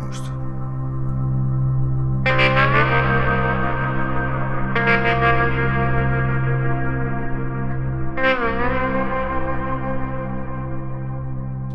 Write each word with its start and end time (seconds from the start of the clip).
moest. 0.00 0.22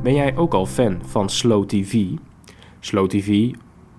Ben 0.03 0.13
jij 0.13 0.37
ook 0.37 0.53
al 0.53 0.65
fan 0.65 0.99
van 1.05 1.29
slow 1.29 1.65
TV? 1.65 2.05
Slow 2.79 3.09
TV, 3.09 3.51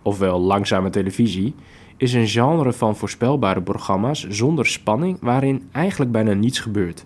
ofwel 0.03 0.41
langzame 0.41 0.91
televisie, 0.91 1.55
is 1.97 2.13
een 2.13 2.29
genre 2.29 2.73
van 2.73 2.97
voorspelbare 2.97 3.63
programma's 3.63 4.29
zonder 4.29 4.67
spanning 4.67 5.19
waarin 5.21 5.69
eigenlijk 5.73 6.13
bijna 6.13 6.33
niets 6.33 6.59
gebeurt. 6.59 7.05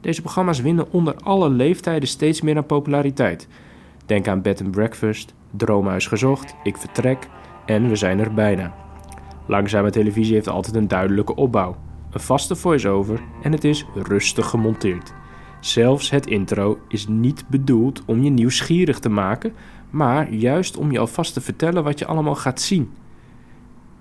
Deze 0.00 0.20
programma's 0.20 0.60
winnen 0.60 0.92
onder 0.92 1.14
alle 1.14 1.48
leeftijden 1.48 2.08
steeds 2.08 2.40
meer 2.40 2.56
aan 2.56 2.66
populariteit. 2.66 3.48
Denk 4.06 4.28
aan 4.28 4.42
Bed 4.42 4.60
and 4.60 4.70
Breakfast, 4.70 5.34
Droomhuis 5.56 6.06
gezocht, 6.06 6.54
Ik 6.62 6.76
vertrek 6.76 7.28
en 7.66 7.88
We 7.88 7.96
zijn 7.96 8.18
er 8.18 8.34
bijna. 8.34 8.74
Langzame 9.46 9.90
televisie 9.90 10.34
heeft 10.34 10.48
altijd 10.48 10.76
een 10.76 10.88
duidelijke 10.88 11.34
opbouw, 11.34 11.76
een 12.10 12.20
vaste 12.20 12.56
voice-over 12.56 13.20
en 13.42 13.52
het 13.52 13.64
is 13.64 13.86
rustig 13.94 14.46
gemonteerd. 14.46 15.12
Zelfs 15.60 16.10
het 16.10 16.26
intro 16.26 16.78
is 16.88 17.08
niet 17.08 17.48
bedoeld 17.48 18.02
om 18.06 18.22
je 18.22 18.30
nieuwsgierig 18.30 18.98
te 18.98 19.08
maken, 19.08 19.54
maar 19.90 20.32
juist 20.32 20.76
om 20.76 20.92
je 20.92 20.98
alvast 20.98 21.32
te 21.32 21.40
vertellen 21.40 21.84
wat 21.84 21.98
je 21.98 22.06
allemaal 22.06 22.34
gaat 22.34 22.60
zien. 22.60 22.90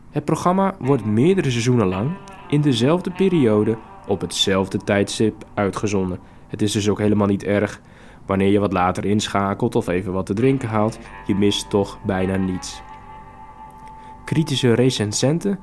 Het 0.10 0.26
programma 0.26 0.76
wordt 0.80 1.06
meerdere 1.06 1.50
seizoenen 1.52 1.88
lang 1.88 2.12
in 2.50 2.62
dezelfde 2.62 3.12
periode 3.12 3.78
op 4.08 4.22
hetzelfde 4.22 4.78
tijdstip 4.78 5.46
uitgezonden. 5.54 6.20
Het 6.48 6.62
is 6.62 6.72
dus 6.72 6.90
ook 6.90 7.00
helemaal 7.00 7.28
niet 7.28 7.44
erg 7.44 7.82
wanneer 8.26 8.52
je 8.52 8.60
wat 8.60 8.74
later 8.74 9.06
inschakelt 9.06 9.76
of 9.76 9.88
even 9.88 10.14
wat 10.14 10.26
te 10.26 10.34
drinken 10.34 10.70
haalt, 10.70 11.00
je 11.26 11.36
mist 11.36 11.70
toch 11.70 12.00
bijna 12.06 12.36
niets. 12.36 12.82
Kritische 14.26 14.74
recensenten 14.74 15.60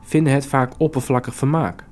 vinden 0.00 0.32
het 0.32 0.46
vaak 0.46 0.72
oppervlakkig 0.78 1.34
vermaak, 1.34 1.84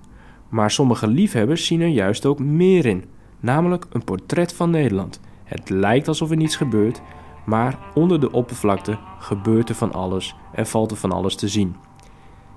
maar 0.49 0.71
sommige 0.71 1.07
liefhebbers 1.07 1.67
zien 1.67 1.81
er 1.81 1.89
juist 1.89 2.27
ook 2.27 2.39
meer 2.39 2.87
in 2.87 3.05
namelijk 3.41 3.87
een 3.91 4.05
portret 4.05 4.55
van 4.55 4.71
Nederland. 4.71 5.21
Het 5.45 5.71
lijkt 5.71 6.09
alsof 6.09 6.31
er 6.31 6.37
niets 6.37 6.57
gebeurt, 6.57 7.03
maar 7.45 7.79
onder 7.95 8.21
de 8.21 8.31
oppervlakte 8.31 8.99
gebeurt 9.19 9.69
er 9.69 9.75
van 9.75 9.93
alles 9.93 10.37
en 10.53 10.67
valt 10.67 10.91
er 10.91 10.97
van 10.97 11.13
alles 11.13 11.37
te 11.37 11.49
zien. 11.49 11.77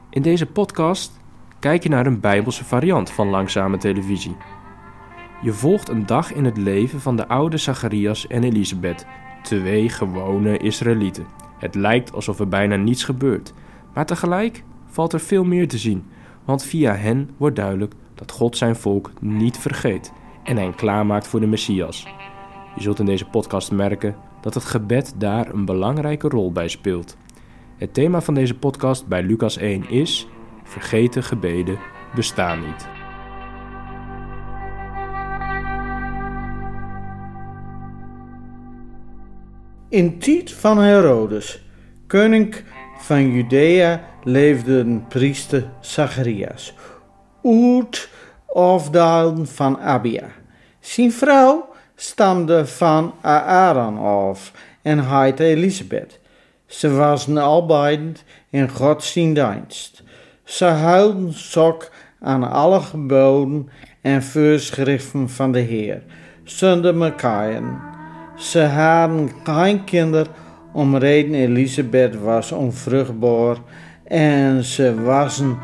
In 0.09 0.21
deze 0.21 0.45
podcast 0.45 1.19
kijk 1.59 1.83
je 1.83 1.89
naar 1.89 2.05
een 2.05 2.19
bijbelse 2.19 2.65
variant 2.65 3.11
van 3.11 3.29
langzame 3.29 3.77
televisie. 3.77 4.35
Je 5.45 5.53
volgt 5.53 5.89
een 5.89 6.05
dag 6.05 6.33
in 6.33 6.45
het 6.45 6.57
leven 6.57 7.01
van 7.01 7.15
de 7.15 7.27
oude 7.27 7.57
Zacharias 7.57 8.27
en 8.27 8.43
Elisabeth, 8.43 9.05
twee 9.43 9.89
gewone 9.89 10.57
Israëlieten. 10.57 11.25
Het 11.57 11.75
lijkt 11.75 12.13
alsof 12.13 12.39
er 12.39 12.47
bijna 12.47 12.75
niets 12.75 13.03
gebeurt, 13.03 13.53
maar 13.93 14.05
tegelijk 14.05 14.63
valt 14.85 15.13
er 15.13 15.19
veel 15.19 15.43
meer 15.43 15.67
te 15.67 15.77
zien, 15.77 16.05
want 16.45 16.63
via 16.63 16.95
hen 16.95 17.29
wordt 17.37 17.55
duidelijk 17.55 17.93
dat 18.15 18.31
God 18.31 18.57
zijn 18.57 18.75
volk 18.75 19.11
niet 19.19 19.57
vergeet 19.57 20.11
en 20.43 20.57
hen 20.57 20.75
klaarmaakt 20.75 21.27
voor 21.27 21.39
de 21.39 21.47
Messias. 21.47 22.07
Je 22.75 22.81
zult 22.81 22.99
in 22.99 23.05
deze 23.05 23.25
podcast 23.25 23.71
merken 23.71 24.15
dat 24.41 24.53
het 24.53 24.65
gebed 24.65 25.13
daar 25.17 25.53
een 25.53 25.65
belangrijke 25.65 26.27
rol 26.27 26.51
bij 26.51 26.67
speelt. 26.67 27.17
Het 27.77 27.93
thema 27.93 28.21
van 28.21 28.33
deze 28.33 28.55
podcast 28.55 29.07
bij 29.07 29.23
Lucas 29.23 29.57
1 29.57 29.89
is: 29.89 30.27
Vergeten 30.63 31.23
gebeden 31.23 31.79
bestaan 32.15 32.59
niet. 32.59 32.94
In 39.89 40.19
tijd 40.19 40.51
van 40.51 40.77
Herodes, 40.77 41.65
koning 42.07 42.55
van 42.97 43.31
Judea, 43.31 44.01
leefde 44.23 44.77
een 44.77 45.07
priester 45.07 45.69
Zacharias. 45.79 46.73
Oet 47.43 48.09
afdalen 48.53 49.47
van 49.47 49.79
Abia. 49.79 50.27
Zijn 50.79 51.11
vrouw 51.11 51.69
stamde 51.95 52.65
van 52.65 53.13
Aaron 53.21 53.97
af 53.97 54.51
en 54.81 55.09
heette 55.09 55.43
Elisabeth. 55.43 56.19
Ze 56.65 56.91
waren 56.91 57.37
albeiden 57.37 58.15
in 58.49 58.69
godsdienst. 58.69 60.03
Ze 60.43 60.73
hielden 60.73 61.33
sok 61.33 61.91
aan 62.19 62.51
alle 62.51 62.79
geboden 62.79 63.69
en 64.01 64.23
voorschriften 64.23 65.29
van 65.29 65.51
de 65.51 65.59
Heer, 65.59 66.03
zonder 66.43 66.95
mekaar. 66.95 67.93
Ze 68.35 68.61
hadden 68.61 69.29
geen 69.43 69.83
kinder, 69.83 70.27
om 70.73 70.97
reden 70.97 71.33
Elisabeth 71.33 72.19
was 72.19 72.51
onvruchtbaar 72.51 73.57
en 74.03 74.63
ze 74.63 75.03
waren 75.03 75.59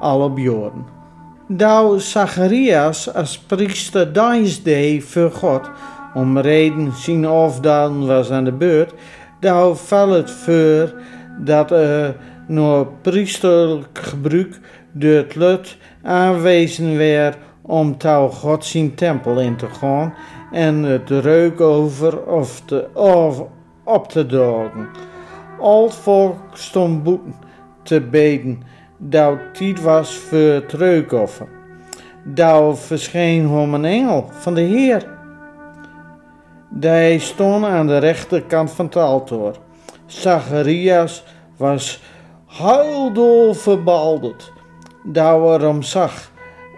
al 0.00 0.20
op 0.20 0.38
jorden. 0.38 0.84
Dou 1.48 2.00
Zacharias 2.00 3.14
als 3.14 3.38
priester 3.38 4.12
dienst 4.12 4.64
deed 4.64 5.04
voor 5.04 5.30
God, 5.30 5.70
om 6.14 6.38
reden 6.38 6.92
zijn 6.92 7.24
afdalen 7.26 8.06
was 8.06 8.30
aan 8.30 8.44
de 8.44 8.52
beurt, 8.52 8.92
dou 9.40 9.76
val 9.76 10.10
het 10.10 10.30
voor 10.30 10.94
dat 11.38 11.70
er 11.70 12.16
door 12.48 12.86
priesterlijk 13.02 13.98
gebruik 13.98 14.60
door 14.92 15.14
het 15.14 15.34
lut 15.34 15.76
aanwezen 16.02 16.96
werd 16.96 17.36
om 17.62 17.98
touw 17.98 18.28
God 18.28 18.64
zijn 18.64 18.94
tempel 18.94 19.40
in 19.40 19.56
te 19.56 19.66
gaan 19.66 20.14
en 20.50 20.82
het 20.82 21.10
reuk 21.10 21.60
over 21.60 22.26
of, 22.26 22.60
te, 22.60 22.88
op 23.84 24.08
te 24.08 24.26
dragen. 24.26 24.88
Al 25.58 25.84
het 25.84 25.94
volk 25.94 26.36
stond 26.52 27.02
boeten 27.02 27.34
te 27.82 28.00
beden 28.00 28.62
dat 28.96 29.38
tijd 29.52 29.82
was 29.82 30.14
voor 30.14 30.38
het 30.38 30.72
reukoffer. 30.72 31.48
Daar 32.24 32.76
verscheen 32.76 33.50
hem 33.50 33.74
een 33.74 33.84
engel 33.84 34.28
van 34.30 34.54
de 34.54 34.60
Heer. 34.60 35.18
Hij 36.80 37.18
stond 37.18 37.64
aan 37.64 37.86
de 37.86 37.98
rechterkant 37.98 38.70
van 38.70 38.84
het 38.84 38.96
altaar. 38.96 39.54
Zacharias 40.06 41.24
was 41.56 42.02
huildol 42.46 43.54
verbalderd. 43.54 44.52
Daar 45.04 45.60
hem 45.60 45.82
zag 45.82 46.30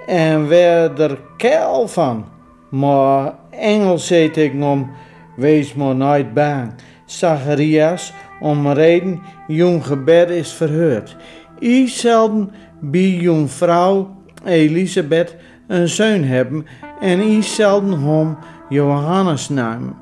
en 0.07 0.49
werd 0.49 0.99
er 0.99 1.19
keil 1.37 1.89
van. 1.89 2.25
Maar 2.69 3.35
engel 3.59 3.99
zei 3.99 4.31
tegen 4.31 4.61
hem, 4.61 4.91
wees 5.37 5.75
maar 5.75 5.95
nooit 5.95 6.35
bang. 6.35 6.73
Zacharias, 7.05 8.13
om 8.41 8.69
reden, 8.69 9.21
jong 9.47 9.85
gebed 9.87 10.31
is 10.31 10.53
verheurd. 10.53 11.17
I 11.61 11.89
zelden 11.89 12.51
bij 12.81 13.11
jong 13.11 13.51
vrouw 13.51 14.17
Elisabeth 14.45 15.37
een 15.67 15.89
zoon 15.89 16.23
hebben 16.23 16.67
en 17.01 17.21
I 17.21 17.43
zelden 17.43 18.01
hem 18.01 18.37
Johannes 18.69 19.49
namen. 19.49 19.97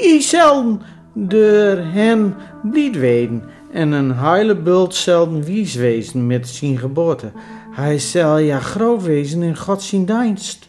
I 0.00 0.20
zelden 0.20 0.80
door 1.12 1.76
hen 1.76 2.34
blied 2.62 2.96
weten 2.96 3.42
en 3.72 3.92
een 3.92 4.14
heile 4.14 4.56
bult 4.56 4.94
zelden 4.94 5.42
wies 5.42 5.74
wezen 5.74 6.26
met 6.26 6.48
zijn 6.48 6.78
geboorte. 6.78 7.32
Hij 7.70 7.98
zal 7.98 8.38
ja 8.38 8.58
groot 8.58 9.02
wezen 9.02 9.42
in 9.42 9.56
Gods 9.56 9.90
dienst. 9.90 10.68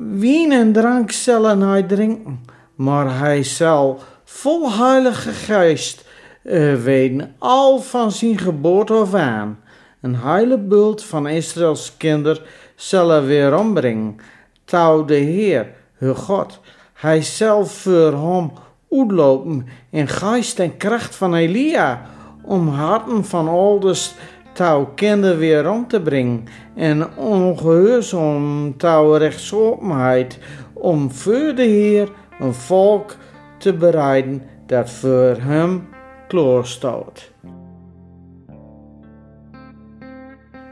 Wien 0.00 0.52
en 0.52 0.72
drank 0.72 1.10
zullen 1.10 1.60
hij 1.60 1.82
drinken, 1.82 2.44
maar 2.74 3.18
hij 3.18 3.42
zal 3.42 4.00
vol 4.24 4.72
heilige 4.72 5.30
geest 5.30 6.04
uh, 6.42 6.74
weten, 6.74 7.34
al 7.38 7.78
van 7.78 8.12
zijn 8.12 8.38
geboorte 8.38 8.92
af 8.92 9.14
aan. 9.14 9.58
Een 10.00 10.16
heile 10.16 10.58
bult 10.58 11.04
van 11.04 11.28
Israëls 11.28 11.96
kinder 11.96 12.42
zal 12.74 13.12
er 13.12 13.26
weer 13.26 13.58
ombrengen. 13.58 14.16
Touw 14.64 15.04
de 15.04 15.14
Heer, 15.14 15.66
hun 15.94 16.14
God. 16.14 16.60
Hij 16.92 17.22
zal 17.22 17.66
voor 17.66 18.12
hem 18.12 18.50
uitlopen 18.90 19.66
in 19.90 20.08
geest 20.08 20.58
en 20.58 20.76
kracht 20.76 21.14
van 21.14 21.34
Elia, 21.34 22.02
om 22.42 22.68
harten 22.68 23.24
van 23.24 23.48
ouders 23.48 24.14
touw 24.58 24.84
kinder 24.94 25.38
weer 25.38 25.70
om 25.70 25.86
te 25.86 26.00
brengen 26.00 26.44
en 26.74 27.16
ongehoorzaam 27.16 28.76
touw 28.76 29.14
rechtsopenheid 29.14 30.38
om 30.72 31.10
voor 31.10 31.54
de 31.54 31.62
Heer 31.62 32.08
een 32.40 32.54
volk 32.54 33.16
te 33.58 33.72
bereiden 33.72 34.42
dat 34.66 34.90
voor 34.90 35.36
hem 35.38 35.88
klaar 36.28 36.66
staat. 36.66 37.30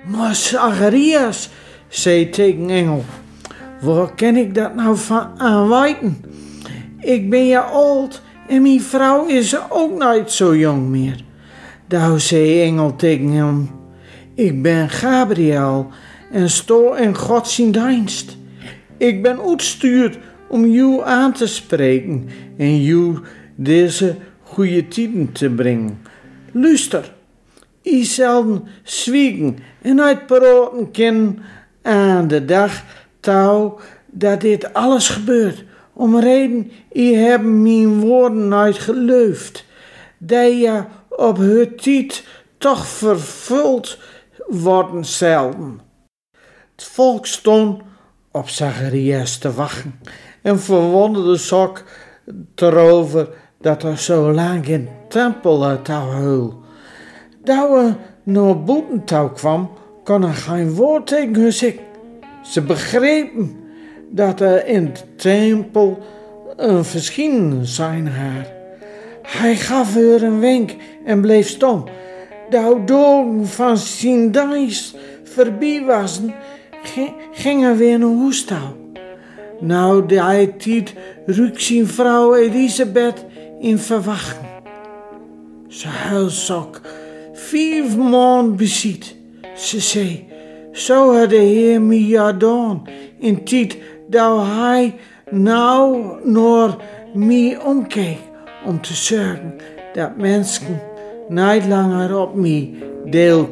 Maar 0.06 0.34
Zacharias, 0.34 1.50
zei 1.88 2.30
tegen 2.30 2.70
Engel, 2.70 3.04
waar 3.80 4.14
kan 4.14 4.36
ik 4.36 4.54
dat 4.54 4.74
nou 4.74 4.96
van 4.96 5.40
aan 5.40 5.68
weten? 5.68 6.24
Ik 7.00 7.30
ben 7.30 7.46
ja 7.46 7.60
oud 7.60 8.22
en 8.48 8.62
mijn 8.62 8.80
vrouw 8.80 9.26
is 9.26 9.70
ook 9.70 10.04
niet 10.04 10.30
zo 10.30 10.56
jong 10.56 10.88
meer. 10.88 11.24
Daar 11.88 12.20
zei 12.20 12.62
Engel 12.62 12.96
tegen 12.96 13.30
hem, 13.30 13.75
ik 14.36 14.62
ben 14.62 14.90
Gabriel 14.90 15.90
en 16.30 16.50
sto 16.50 16.92
in 16.92 17.16
Gods 17.16 17.56
dienst. 17.56 18.36
Ik 18.96 19.22
ben 19.22 19.40
uitstuurd 19.40 20.18
om 20.48 20.66
jou 20.66 21.04
aan 21.04 21.32
te 21.32 21.46
spreken 21.46 22.28
en 22.56 22.82
jou 22.82 23.18
deze 23.54 24.16
goede 24.42 24.88
tijden 24.88 25.32
te 25.32 25.50
brengen. 25.50 25.98
Luister, 26.52 27.12
I 27.82 28.04
zelden 28.04 28.64
zwiegen 28.82 29.58
en 29.82 30.00
uitpraten 30.00 30.90
ken 30.90 31.38
aan 31.82 32.28
de 32.28 32.44
dag 32.44 32.84
touw 33.20 33.78
dat 34.06 34.40
dit 34.40 34.72
alles 34.74 35.08
gebeurt. 35.08 35.64
Om 35.92 36.18
reden, 36.18 36.70
I 36.92 37.14
hebben 37.14 37.62
mijn 37.62 38.00
woorden 38.00 38.48
nooit 38.48 38.78
geleufd. 38.78 39.64
Dat 40.18 40.52
je 40.52 40.82
op 41.08 41.36
het 41.36 41.82
tijd 41.82 42.24
toch 42.58 42.86
vervuld 42.86 43.98
worden 44.46 45.04
zelden. 45.04 45.80
Het 46.74 46.84
volk 46.84 47.26
stond 47.26 47.82
op 48.30 48.48
Zacharias 48.48 49.38
te 49.38 49.52
wachten 49.52 50.00
en 50.42 50.60
verwonderde 50.60 51.36
zich 51.36 51.84
erover 52.54 53.28
dat 53.60 53.82
er 53.82 53.98
zo 53.98 54.32
lang 54.32 54.66
geen 54.66 54.88
tempel 55.08 55.64
uit 55.64 55.86
huil. 55.86 56.60
Dat 57.44 57.70
we 57.70 57.92
naar 58.22 58.62
boeten 58.62 59.04
touw 59.04 59.28
kwam, 59.28 59.70
kon 60.04 60.22
er 60.22 60.34
geen 60.34 60.74
woord 60.74 61.06
tegen 61.06 61.52
zeggen. 61.52 61.82
Ze 62.42 62.62
begrepen 62.62 63.56
dat 64.10 64.40
er 64.40 64.66
in 64.66 64.84
de 64.84 65.14
tempel 65.16 65.98
een 66.56 66.84
verschijning 66.84 67.66
zijn 67.68 68.08
haar. 68.08 68.46
Hij 69.22 69.56
gaf 69.56 69.94
haar 69.94 70.22
een 70.22 70.40
wenk 70.40 70.74
en 71.04 71.20
bleef 71.20 71.48
stom. 71.48 71.84
De 72.50 72.82
dogen 72.84 73.46
van 73.46 73.76
zijn 73.76 74.32
dijs 74.32 74.94
voorbij 75.24 75.84
wassen, 75.84 76.34
gingen 77.32 77.76
weer 77.76 77.98
naar 77.98 78.08
hoestouw. 78.08 78.76
Nou, 79.60 80.06
de 80.06 80.52
tijd 80.58 80.94
ruikt 81.26 81.62
zijn 81.62 81.86
vrouw 81.86 82.34
Elisabeth 82.34 83.24
in 83.60 83.78
verwachten. 83.78 84.46
Ze 85.68 85.88
huilzak 85.88 86.80
vijf 87.32 87.96
maanden 87.96 88.56
beziet. 88.56 89.14
Ze 89.56 89.80
zei, 89.80 90.24
zo 90.72 91.18
had 91.18 91.30
de 91.30 91.36
Heer 91.36 91.80
gedaan 91.90 92.82
in 93.18 93.44
tijd 93.44 93.76
dat 94.08 94.46
hij 94.46 94.94
nou 95.30 96.06
naar 96.24 96.76
mij 97.14 97.58
omkeek 97.64 98.18
om 98.66 98.80
te 98.80 98.94
zorgen 98.94 99.54
dat 99.92 100.16
mensen 100.16 100.80
niet 101.28 101.66
langer 101.66 102.18
op 102.18 102.34
mij 102.34 102.74
deel. 103.04 103.48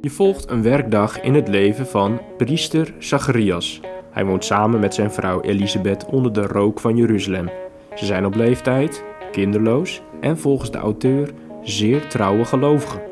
Je 0.00 0.10
volgt 0.10 0.50
een 0.50 0.62
werkdag 0.62 1.20
in 1.20 1.34
het 1.34 1.48
leven 1.48 1.86
van 1.86 2.20
priester 2.36 2.94
Zacharias. 2.98 3.80
Hij 4.10 4.24
woont 4.24 4.44
samen 4.44 4.80
met 4.80 4.94
zijn 4.94 5.12
vrouw 5.12 5.40
Elisabeth 5.40 6.06
onder 6.06 6.32
de 6.32 6.46
rook 6.46 6.80
van 6.80 6.96
Jeruzalem. 6.96 7.50
Ze 7.94 8.04
zijn 8.04 8.26
op 8.26 8.34
leeftijd, 8.34 9.04
kinderloos 9.30 10.02
en 10.22 10.38
volgens 10.38 10.70
de 10.70 10.78
auteur 10.78 11.30
zeer 11.62 12.08
trouwe 12.08 12.44
gelovigen. 12.44 13.02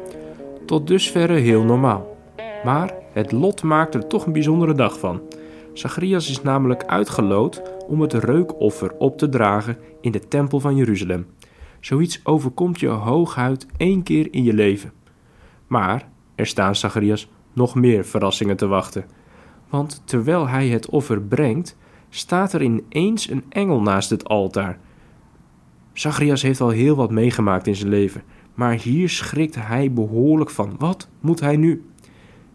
Tot 0.67 0.87
dusverre 0.87 1.35
heel 1.35 1.62
normaal. 1.62 2.17
Maar 2.65 2.95
het 3.12 3.33
lot 3.33 3.62
maakt 3.62 3.95
er 3.95 4.07
toch 4.07 4.27
een 4.27 4.33
bijzondere 4.33 4.75
dag 4.75 4.99
van. 4.99 5.21
Zacharias 5.73 6.31
is 6.31 6.43
namelijk 6.43 6.85
uitgeloot 6.85 7.62
om 7.89 8.01
het 8.01 8.12
reukoffer 8.12 8.93
op 8.99 9.19
te 9.19 9.29
dragen 9.29 9.79
in 10.01 10.12
de 10.12 10.29
tempel 10.29 10.61
van 10.61 10.77
Jeruzalem. 10.77 11.27
Zoiets 11.81 12.21
overkomt 12.25 12.81
je 12.81 12.89
hooguit 12.89 13.67
één 13.77 14.03
keer 14.03 14.29
in 14.31 14.45
je 14.45 14.53
leven. 14.53 14.93
Maar 15.67 16.09
er 16.35 16.47
staan 16.47 16.77
Zacharias 16.77 17.29
nog 17.53 17.75
meer 17.75 18.05
verrassingen 18.05 18.57
te 18.57 18.67
wachten. 18.67 19.05
Want 19.69 20.03
terwijl 20.05 20.49
hij 20.49 20.69
het 20.69 20.89
offer 20.89 21.23
brengt, 21.23 21.77
staat 22.09 22.53
er 22.53 22.62
ineens 22.62 23.31
een 23.31 23.45
engel 23.49 23.81
naast 23.81 24.11
het 24.11 24.29
altaar. 24.29 24.79
Zacharias 25.93 26.43
heeft 26.43 26.61
al 26.61 26.69
heel 26.69 26.97
wat 26.97 27.11
meegemaakt 27.11 27.67
in 27.67 27.77
zijn 27.77 27.89
leven, 27.89 28.23
maar 28.55 28.73
hier 28.73 29.09
schrikt 29.09 29.55
hij 29.55 29.93
behoorlijk 29.93 30.51
van. 30.51 30.75
Wat 30.79 31.09
moet 31.21 31.41
hij 31.41 31.57
nu? 31.57 31.85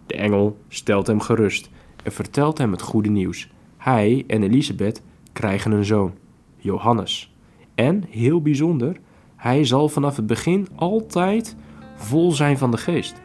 De 0.05 0.15
engel 0.15 0.57
stelt 0.67 1.07
hem 1.07 1.19
gerust 1.19 1.69
en 2.03 2.11
vertelt 2.11 2.57
hem 2.57 2.71
het 2.71 2.81
goede 2.81 3.09
nieuws. 3.09 3.49
Hij 3.77 4.23
en 4.27 4.43
Elisabeth 4.43 5.01
krijgen 5.33 5.71
een 5.71 5.85
zoon, 5.85 6.13
Johannes. 6.57 7.35
En, 7.75 8.03
heel 8.09 8.41
bijzonder, 8.41 8.97
hij 9.35 9.65
zal 9.65 9.89
vanaf 9.89 10.15
het 10.15 10.27
begin 10.27 10.67
altijd 10.75 11.55
vol 11.95 12.31
zijn 12.31 12.57
van 12.57 12.71
de 12.71 12.77
geest. 12.77 13.21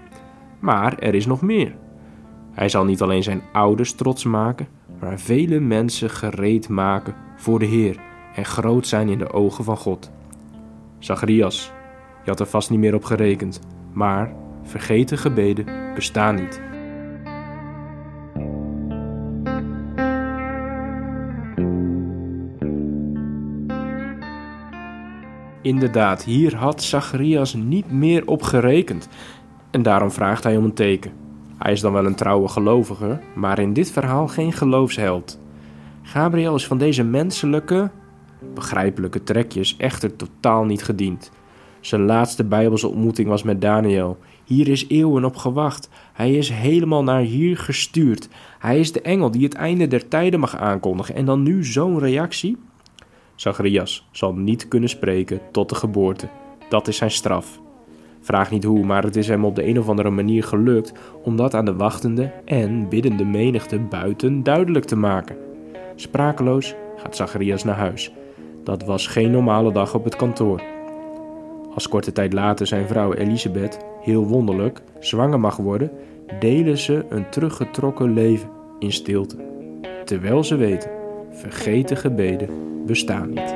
Maar 0.58 0.98
er 0.98 1.14
is 1.14 1.26
nog 1.26 1.42
meer. 1.42 1.76
Hij 2.50 2.68
zal 2.68 2.84
niet 2.84 3.02
alleen 3.02 3.22
zijn 3.22 3.42
ouders 3.52 3.92
trots 3.92 4.24
maken, 4.24 4.68
maar 5.00 5.18
vele 5.18 5.60
mensen 5.60 6.10
gereed 6.10 6.68
maken 6.68 7.14
voor 7.36 7.58
de 7.58 7.66
Heer 7.66 8.08
en 8.34 8.44
groot 8.44 8.86
zijn 8.86 9.08
in 9.08 9.18
de 9.18 9.32
ogen 9.32 9.64
van 9.64 9.76
God. 9.76 10.10
Zacharias, 10.98 11.72
je 12.24 12.30
had 12.30 12.40
er 12.40 12.46
vast 12.46 12.70
niet 12.70 12.78
meer 12.78 12.94
op 12.94 13.04
gerekend, 13.04 13.60
maar 13.92 14.32
vergeten 14.62 15.18
gebeden 15.18 15.94
bestaan 15.94 16.34
niet. 16.34 16.60
Inderdaad, 25.62 26.24
hier 26.24 26.56
had 26.56 26.82
Zacharias 26.82 27.54
niet 27.54 27.90
meer 27.90 28.26
op 28.26 28.42
gerekend 28.42 29.08
en 29.70 29.82
daarom 29.82 30.10
vraagt 30.10 30.44
hij 30.44 30.56
om 30.56 30.64
een 30.64 30.74
teken. 30.74 31.12
Hij 31.58 31.72
is 31.72 31.80
dan 31.80 31.92
wel 31.92 32.06
een 32.06 32.14
trouwe 32.14 32.48
gelovige, 32.48 33.20
maar 33.34 33.58
in 33.58 33.72
dit 33.72 33.90
verhaal 33.90 34.28
geen 34.28 34.52
geloofsheld. 34.52 35.40
Gabriel 36.02 36.54
is 36.54 36.66
van 36.66 36.78
deze 36.78 37.04
menselijke, 37.04 37.90
begrijpelijke 38.54 39.22
trekjes 39.22 39.76
echter 39.76 40.16
totaal 40.16 40.64
niet 40.64 40.82
gediend. 40.82 41.30
Zijn 41.80 42.04
laatste 42.04 42.44
Bijbelse 42.44 42.88
ontmoeting 42.88 43.28
was 43.28 43.42
met 43.42 43.60
Daniel. 43.60 44.18
Hier 44.44 44.68
is 44.68 44.88
eeuwen 44.88 45.24
op 45.24 45.36
gewacht. 45.36 45.88
Hij 46.12 46.34
is 46.34 46.48
helemaal 46.48 47.02
naar 47.02 47.20
hier 47.20 47.58
gestuurd. 47.58 48.28
Hij 48.58 48.80
is 48.80 48.92
de 48.92 49.00
engel 49.00 49.30
die 49.30 49.44
het 49.44 49.54
einde 49.54 49.86
der 49.86 50.08
tijden 50.08 50.40
mag 50.40 50.56
aankondigen. 50.56 51.14
En 51.14 51.24
dan 51.24 51.42
nu 51.42 51.64
zo'n 51.64 51.98
reactie? 51.98 52.56
Zacharias 53.34 54.08
zal 54.10 54.34
niet 54.34 54.68
kunnen 54.68 54.88
spreken 54.88 55.40
tot 55.52 55.68
de 55.68 55.74
geboorte. 55.74 56.28
Dat 56.68 56.88
is 56.88 56.96
zijn 56.96 57.10
straf. 57.10 57.60
Vraag 58.20 58.50
niet 58.50 58.64
hoe, 58.64 58.84
maar 58.84 59.02
het 59.02 59.16
is 59.16 59.28
hem 59.28 59.44
op 59.44 59.54
de 59.54 59.66
een 59.66 59.78
of 59.78 59.88
andere 59.88 60.10
manier 60.10 60.44
gelukt 60.44 60.92
om 61.22 61.36
dat 61.36 61.54
aan 61.54 61.64
de 61.64 61.74
wachtende 61.74 62.32
en 62.44 62.88
biddende 62.88 63.24
menigte 63.24 63.78
buiten 63.78 64.42
duidelijk 64.42 64.84
te 64.84 64.96
maken. 64.96 65.36
Sprakeloos 65.94 66.74
gaat 66.96 67.16
Zacharias 67.16 67.64
naar 67.64 67.76
huis. 67.76 68.12
Dat 68.70 68.84
was 68.84 69.06
geen 69.06 69.30
normale 69.30 69.72
dag 69.72 69.94
op 69.94 70.04
het 70.04 70.16
kantoor. 70.16 70.62
Als 71.74 71.88
korte 71.88 72.12
tijd 72.12 72.32
later 72.32 72.66
zijn 72.66 72.86
vrouw 72.86 73.12
Elisabeth, 73.12 73.78
heel 74.00 74.26
wonderlijk, 74.26 74.80
zwanger 74.98 75.40
mag 75.40 75.56
worden, 75.56 75.90
delen 76.38 76.78
ze 76.78 77.04
een 77.08 77.30
teruggetrokken 77.30 78.12
leven 78.12 78.48
in 78.78 78.92
stilte. 78.92 79.36
Terwijl 80.04 80.44
ze 80.44 80.56
weten, 80.56 80.90
vergeten 81.30 81.96
gebeden 81.96 82.48
bestaan 82.86 83.28
niet. 83.28 83.54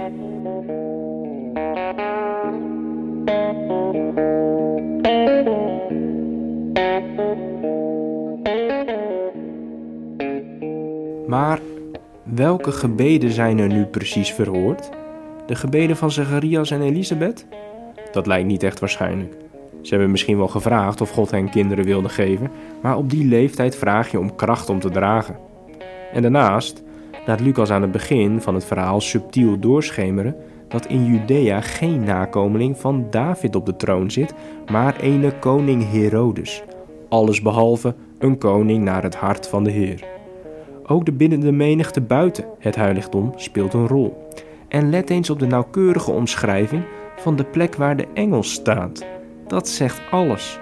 Maar 11.26 11.60
welke 12.22 12.72
gebeden 12.72 13.30
zijn 13.30 13.58
er 13.58 13.68
nu 13.68 13.84
precies 13.84 14.32
verhoord? 14.32 15.02
De 15.46 15.54
gebeden 15.54 15.96
van 15.96 16.10
Zacharias 16.10 16.70
en 16.70 16.82
Elisabeth? 16.82 17.46
Dat 18.12 18.26
lijkt 18.26 18.46
niet 18.46 18.62
echt 18.62 18.80
waarschijnlijk. 18.80 19.34
Ze 19.82 19.90
hebben 19.90 20.10
misschien 20.10 20.36
wel 20.36 20.48
gevraagd 20.48 21.00
of 21.00 21.10
God 21.10 21.30
hen 21.30 21.50
kinderen 21.50 21.84
wilde 21.84 22.08
geven, 22.08 22.50
maar 22.82 22.96
op 22.96 23.10
die 23.10 23.24
leeftijd 23.24 23.76
vraag 23.76 24.10
je 24.10 24.18
om 24.18 24.34
kracht 24.34 24.68
om 24.68 24.80
te 24.80 24.90
dragen. 24.90 25.36
En 26.12 26.22
daarnaast 26.22 26.82
laat 27.26 27.40
Lucas 27.40 27.70
aan 27.70 27.82
het 27.82 27.92
begin 27.92 28.40
van 28.40 28.54
het 28.54 28.64
verhaal 28.64 29.00
subtiel 29.00 29.58
doorschemeren 29.58 30.36
dat 30.68 30.86
in 30.86 31.04
Judea 31.04 31.60
geen 31.60 32.04
nakomeling 32.04 32.78
van 32.78 33.06
David 33.10 33.56
op 33.56 33.66
de 33.66 33.76
troon 33.76 34.10
zit, 34.10 34.34
maar 34.70 35.00
ene 35.00 35.38
koning 35.38 35.90
Herodes. 35.90 36.62
Alles 37.08 37.42
behalve 37.42 37.94
een 38.18 38.38
koning 38.38 38.84
naar 38.84 39.02
het 39.02 39.14
hart 39.14 39.48
van 39.48 39.64
de 39.64 39.70
Heer. 39.70 40.04
Ook 40.86 41.04
de 41.04 41.12
binnende 41.12 41.52
menigte 41.52 42.00
buiten 42.00 42.44
het 42.58 42.76
heiligdom 42.76 43.32
speelt 43.36 43.72
een 43.72 43.88
rol. 43.88 44.28
En 44.74 44.90
let 44.90 45.10
eens 45.10 45.30
op 45.30 45.38
de 45.38 45.46
nauwkeurige 45.46 46.10
omschrijving 46.10 46.84
van 47.16 47.36
de 47.36 47.44
plek 47.44 47.74
waar 47.74 47.96
de 47.96 48.06
engel 48.14 48.42
staat. 48.42 49.06
Dat 49.46 49.68
zegt 49.68 50.00
alles. 50.10 50.58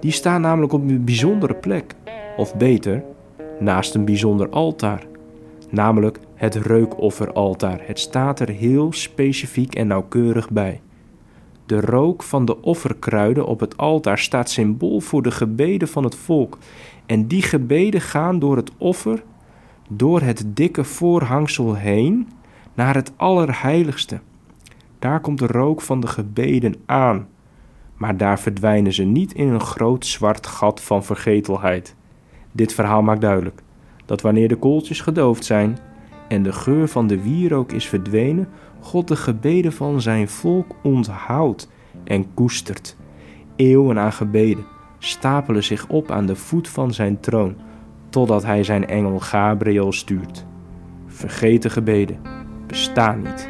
Die 0.00 0.10
staan 0.10 0.40
namelijk 0.40 0.72
op 0.72 0.88
een 0.88 1.04
bijzondere 1.04 1.54
plek, 1.54 1.94
of 2.36 2.56
beter, 2.56 3.04
naast 3.60 3.94
een 3.94 4.04
bijzonder 4.04 4.48
altaar, 4.48 5.06
namelijk 5.70 6.18
het 6.34 6.54
reukofferaltaar. 6.54 7.80
Het 7.82 7.98
staat 7.98 8.40
er 8.40 8.48
heel 8.48 8.92
specifiek 8.92 9.74
en 9.74 9.86
nauwkeurig 9.86 10.50
bij. 10.50 10.80
De 11.66 11.80
rook 11.80 12.22
van 12.22 12.44
de 12.44 12.62
offerkruiden 12.62 13.46
op 13.46 13.60
het 13.60 13.76
altaar 13.76 14.18
staat 14.18 14.50
symbool 14.50 15.00
voor 15.00 15.22
de 15.22 15.30
gebeden 15.30 15.88
van 15.88 16.04
het 16.04 16.14
volk. 16.14 16.58
En 17.06 17.26
die 17.26 17.42
gebeden 17.42 18.00
gaan 18.00 18.38
door 18.38 18.56
het 18.56 18.70
offer, 18.78 19.22
door 19.88 20.20
het 20.20 20.44
dikke 20.46 20.84
voorhangsel 20.84 21.74
heen, 21.74 22.28
naar 22.74 22.94
het 22.94 23.12
Allerheiligste. 23.16 24.20
Daar 24.98 25.20
komt 25.20 25.38
de 25.38 25.46
rook 25.46 25.80
van 25.80 26.00
de 26.00 26.06
gebeden 26.06 26.74
aan, 26.86 27.28
maar 27.96 28.16
daar 28.16 28.40
verdwijnen 28.40 28.92
ze 28.92 29.02
niet 29.02 29.32
in 29.32 29.48
een 29.48 29.60
groot 29.60 30.06
zwart 30.06 30.46
gat 30.46 30.80
van 30.80 31.04
vergetelheid. 31.04 31.96
Dit 32.52 32.74
verhaal 32.74 33.02
maakt 33.02 33.20
duidelijk 33.20 33.62
dat 34.06 34.20
wanneer 34.20 34.48
de 34.48 34.56
kooltjes 34.56 35.00
gedoofd 35.00 35.44
zijn 35.44 35.78
en 36.28 36.42
de 36.42 36.52
geur 36.52 36.88
van 36.88 37.06
de 37.06 37.22
wierook 37.22 37.72
is 37.72 37.86
verdwenen, 37.86 38.48
God 38.80 39.08
de 39.08 39.16
gebeden 39.16 39.72
van 39.72 40.00
zijn 40.00 40.28
volk 40.28 40.74
onthoudt 40.82 41.70
en 42.04 42.34
koestert. 42.34 42.96
Eeuwen 43.56 43.98
aan 43.98 44.12
gebeden 44.12 44.64
stapelen 44.98 45.64
zich 45.64 45.88
op 45.88 46.10
aan 46.10 46.26
de 46.26 46.36
voet 46.36 46.68
van 46.68 46.92
zijn 46.92 47.20
troon, 47.20 47.56
totdat 48.08 48.44
hij 48.44 48.64
zijn 48.64 48.86
engel 48.86 49.20
Gabriel 49.20 49.92
stuurt. 49.92 50.46
Vergeten 51.06 51.70
gebeden 51.70 52.43
bestaan 52.74 53.22
niet. 53.22 53.48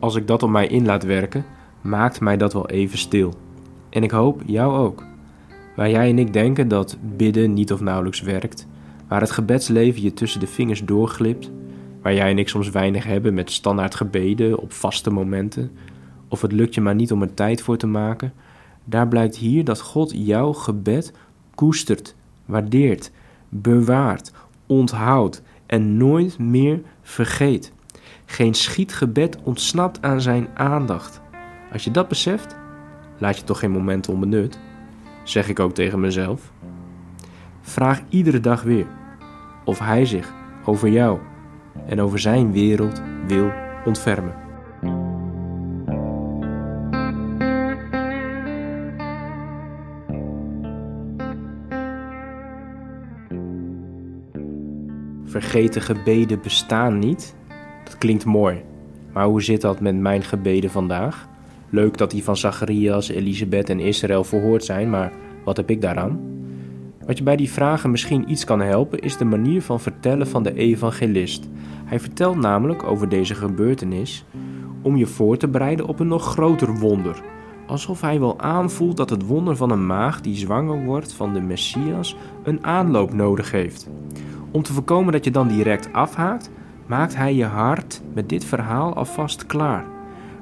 Als 0.00 0.14
ik 0.14 0.26
dat 0.26 0.42
op 0.42 0.50
mij 0.50 0.66
in 0.66 0.86
laat 0.86 1.04
werken, 1.04 1.44
maakt 1.80 2.20
mij 2.20 2.36
dat 2.36 2.52
wel 2.52 2.68
even 2.68 2.98
stil. 2.98 3.34
En 3.90 4.02
ik 4.02 4.10
hoop 4.10 4.42
jou 4.46 4.76
ook. 4.76 5.04
Waar 5.76 5.90
jij 5.90 6.08
en 6.08 6.18
ik 6.18 6.32
denken 6.32 6.68
dat 6.68 6.98
bidden 7.16 7.52
niet 7.52 7.72
of 7.72 7.80
nauwelijks 7.80 8.20
werkt, 8.20 8.66
waar 9.08 9.20
het 9.20 9.30
gebedsleven 9.30 10.02
je 10.02 10.12
tussen 10.12 10.40
de 10.40 10.46
vingers 10.46 10.84
doorglipt, 10.84 11.50
waar 12.02 12.14
jij 12.14 12.30
en 12.30 12.38
ik 12.38 12.48
soms 12.48 12.70
weinig 12.70 13.04
hebben 13.04 13.34
met 13.34 13.50
standaard 13.50 13.94
gebeden 13.94 14.58
op 14.58 14.72
vaste 14.72 15.10
momenten, 15.10 15.70
of 16.28 16.40
het 16.40 16.52
lukt 16.52 16.74
je 16.74 16.80
maar 16.80 16.94
niet 16.94 17.12
om 17.12 17.22
er 17.22 17.34
tijd 17.34 17.62
voor 17.62 17.76
te 17.76 17.86
maken, 17.86 18.32
daar 18.84 19.08
blijkt 19.08 19.36
hier 19.36 19.64
dat 19.64 19.80
God 19.80 20.12
jouw 20.14 20.52
gebed 20.52 21.12
koestert, 21.54 22.14
waardeert, 22.44 23.10
bewaart, 23.48 24.32
onthoudt 24.66 25.42
en 25.66 25.96
nooit 25.96 26.38
meer 26.38 26.80
vergeet. 27.02 27.72
Geen 28.24 28.54
schietgebed 28.54 29.38
ontsnapt 29.42 30.02
aan 30.02 30.20
zijn 30.20 30.48
aandacht. 30.54 31.20
Als 31.72 31.84
je 31.84 31.90
dat 31.90 32.08
beseft, 32.08 32.56
laat 33.18 33.38
je 33.38 33.44
toch 33.44 33.58
geen 33.58 33.70
moment 33.70 34.08
onbenut, 34.08 34.58
zeg 35.24 35.48
ik 35.48 35.60
ook 35.60 35.72
tegen 35.74 36.00
mezelf. 36.00 36.52
Vraag 37.60 38.00
iedere 38.08 38.40
dag 38.40 38.62
weer 38.62 38.86
of 39.64 39.78
hij 39.78 40.06
zich 40.06 40.32
over 40.64 40.88
jou 40.88 41.18
en 41.86 42.00
over 42.00 42.18
zijn 42.18 42.52
wereld 42.52 43.02
wil 43.26 43.50
ontfermen. 43.84 44.49
Vergeten 55.40 55.82
gebeden 55.82 56.40
bestaan 56.42 56.98
niet? 56.98 57.34
Dat 57.84 57.98
klinkt 57.98 58.24
mooi. 58.24 58.62
Maar 59.12 59.26
hoe 59.26 59.42
zit 59.42 59.60
dat 59.60 59.80
met 59.80 59.96
mijn 59.96 60.22
gebeden 60.22 60.70
vandaag? 60.70 61.28
Leuk 61.70 61.96
dat 61.96 62.10
die 62.10 62.24
van 62.24 62.36
Zacharias, 62.36 63.08
Elisabeth 63.08 63.70
en 63.70 63.80
Israël 63.80 64.24
verhoord 64.24 64.64
zijn, 64.64 64.90
maar 64.90 65.12
wat 65.44 65.56
heb 65.56 65.70
ik 65.70 65.80
daaraan? 65.80 66.20
Wat 67.06 67.18
je 67.18 67.24
bij 67.24 67.36
die 67.36 67.50
vragen 67.50 67.90
misschien 67.90 68.30
iets 68.30 68.44
kan 68.44 68.60
helpen, 68.60 68.98
is 68.98 69.16
de 69.16 69.24
manier 69.24 69.62
van 69.62 69.80
vertellen 69.80 70.26
van 70.26 70.42
de 70.42 70.54
evangelist. 70.54 71.48
Hij 71.84 72.00
vertelt 72.00 72.36
namelijk 72.36 72.82
over 72.82 73.08
deze 73.08 73.34
gebeurtenis 73.34 74.24
om 74.82 74.96
je 74.96 75.06
voor 75.06 75.36
te 75.36 75.48
bereiden 75.48 75.86
op 75.86 76.00
een 76.00 76.08
nog 76.08 76.24
groter 76.24 76.78
wonder. 76.78 77.22
Alsof 77.66 78.00
hij 78.00 78.20
wel 78.20 78.40
aanvoelt 78.40 78.96
dat 78.96 79.10
het 79.10 79.26
wonder 79.26 79.56
van 79.56 79.70
een 79.70 79.86
maag 79.86 80.20
die 80.20 80.36
zwanger 80.36 80.84
wordt 80.84 81.12
van 81.12 81.32
de 81.32 81.40
Messias 81.40 82.16
een 82.42 82.64
aanloop 82.64 83.12
nodig 83.12 83.50
heeft. 83.50 83.88
Om 84.52 84.62
te 84.62 84.72
voorkomen 84.72 85.12
dat 85.12 85.24
je 85.24 85.30
dan 85.30 85.48
direct 85.48 85.92
afhaakt, 85.92 86.50
maakt 86.86 87.16
hij 87.16 87.34
je 87.34 87.44
hart 87.44 88.02
met 88.14 88.28
dit 88.28 88.44
verhaal 88.44 88.94
alvast 88.94 89.46
klaar. 89.46 89.84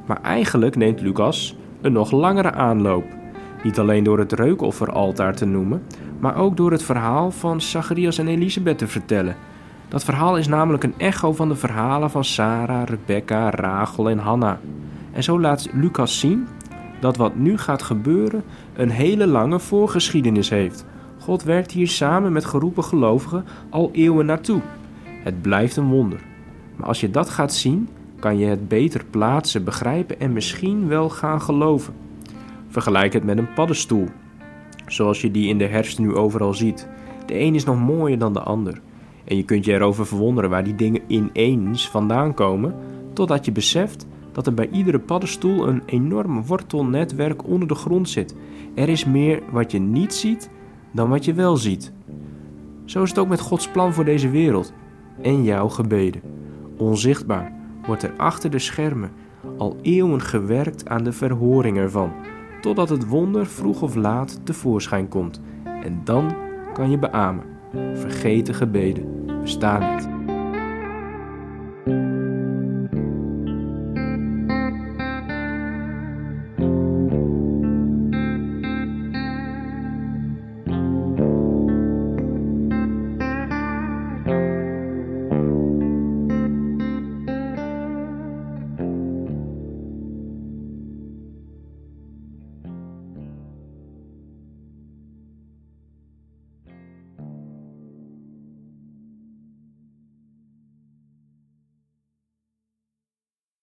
Maar 0.07 0.23
eigenlijk 0.23 0.77
neemt 0.77 1.01
Lucas 1.01 1.57
een 1.81 1.93
nog 1.93 2.11
langere 2.11 2.53
aanloop. 2.53 3.05
Niet 3.63 3.79
alleen 3.79 4.05
door 4.05 4.19
het 4.19 4.33
reukofferaltaar 4.33 5.35
te 5.35 5.45
noemen, 5.45 5.83
maar 6.19 6.37
ook 6.37 6.57
door 6.57 6.71
het 6.71 6.83
verhaal 6.83 7.31
van 7.31 7.61
Zacharias 7.61 8.19
en 8.19 8.29
Elisabeth 8.29 8.79
te 8.79 8.87
vertellen. 8.87 9.37
Dat 9.89 10.05
verhaal 10.05 10.37
is 10.37 10.49
namelijk 10.49 10.85
een 10.85 10.95
echo 10.97 11.33
van 11.33 11.49
de 11.49 11.57
verhalen 11.57 12.11
van 12.11 12.25
Sarah, 12.25 12.87
Rebecca, 12.87 13.51
Rachel 13.51 14.11
en 14.11 14.19
Hanna. 14.19 14.61
En 15.13 15.23
zo 15.23 15.41
laat 15.41 15.69
Lucas 15.73 16.19
zien 16.19 16.47
dat 17.01 17.17
wat 17.17 17.37
nu 17.37 17.59
gaat 17.59 17.83
gebeuren 17.83 18.43
een 18.75 18.91
hele 18.91 19.27
lange 19.27 19.59
voorgeschiedenis 19.59 20.51
heeft. 20.51 20.85
God 21.29 21.43
werkt 21.43 21.73
hier 21.73 21.89
samen 21.89 22.33
met 22.33 22.45
geroepen 22.45 22.85
gelovigen 22.85 23.45
al 23.71 23.91
eeuwen 23.93 24.27
naartoe. 24.27 24.61
Het 25.25 25.43
blijft 25.43 25.77
een 25.77 25.89
wonder. 25.89 26.21
Maar 26.77 26.87
als 26.87 27.01
je 27.01 27.11
dat 27.11 27.29
gaat 27.29 27.55
zien, 27.55 27.89
kan 28.19 28.39
je 28.39 28.47
het 28.47 28.69
beter 28.69 29.05
plaatsen, 29.11 29.65
begrijpen 29.65 30.21
en 30.21 30.33
misschien 30.33 30.89
wel 30.89 31.09
gaan 31.11 31.41
geloven. 31.41 31.95
Vergelijk 32.69 33.13
het 33.13 33.25
met 33.25 33.39
een 33.39 33.53
paddenstoel, 33.53 34.07
zoals 34.87 35.21
je 35.21 35.31
die 35.31 35.49
in 35.49 35.59
de 35.59 35.67
herfst 35.67 35.99
nu 35.99 36.15
overal 36.15 36.55
ziet. 36.55 36.89
De 37.27 37.41
een 37.41 37.55
is 37.55 37.65
nog 37.65 37.79
mooier 37.79 38.19
dan 38.19 38.33
de 38.33 38.43
ander. 38.43 38.81
En 39.25 39.37
je 39.37 39.45
kunt 39.45 39.65
je 39.65 39.73
erover 39.73 40.07
verwonderen 40.07 40.51
waar 40.51 40.65
die 40.65 40.75
dingen 40.75 41.03
ineens 41.07 41.89
vandaan 41.89 42.35
komen, 42.35 42.75
totdat 43.13 43.45
je 43.45 43.53
beseft 43.53 44.07
dat 44.33 44.47
er 44.47 44.55
bij 44.55 44.69
iedere 44.73 44.99
paddenstoel 44.99 45.69
een 45.69 45.83
enorm 45.87 46.45
wortelnetwerk 46.45 47.47
onder 47.47 47.69
de 47.69 47.75
grond 47.75 48.09
zit. 48.09 48.35
Er 48.75 48.89
is 48.89 49.05
meer 49.05 49.43
wat 49.51 49.71
je 49.71 49.79
niet 49.79 50.15
ziet 50.15 50.51
dan 50.93 51.09
wat 51.09 51.25
je 51.25 51.35
wel 51.35 51.57
ziet. 51.57 51.93
Zo 52.85 53.03
is 53.03 53.09
het 53.09 53.19
ook 53.19 53.29
met 53.29 53.41
Gods 53.41 53.69
plan 53.69 53.93
voor 53.93 54.05
deze 54.05 54.31
wereld 54.31 54.73
en 55.23 55.45
jouw 55.45 55.69
gebeden. 55.69 56.23
Onzichtbaar 56.77 57.53
wordt 57.87 58.03
er 58.03 58.15
achter 58.17 58.51
de 58.51 58.59
schermen 58.59 59.11
al 59.57 59.77
eeuwen 59.83 60.21
gewerkt 60.21 60.89
aan 60.89 61.05
de 61.05 61.13
verhoring 61.13 61.77
ervan, 61.77 62.13
totdat 62.61 62.89
het 62.89 63.07
wonder 63.07 63.47
vroeg 63.47 63.83
of 63.83 63.95
laat 63.95 64.41
tevoorschijn 64.45 65.09
komt. 65.09 65.41
En 65.83 66.01
dan 66.05 66.35
kan 66.73 66.91
je 66.91 66.99
beamen: 66.99 67.45
vergeten 67.95 68.55
gebeden 68.55 69.27
bestaan 69.43 69.95
niet. 69.95 70.18